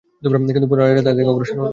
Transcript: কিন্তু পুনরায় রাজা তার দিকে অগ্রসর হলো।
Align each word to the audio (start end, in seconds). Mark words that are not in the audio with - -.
কিন্তু 0.47 0.67
পুনরায় 0.69 0.89
রাজা 0.89 1.03
তার 1.05 1.15
দিকে 1.17 1.29
অগ্রসর 1.31 1.55
হলো। 1.55 1.69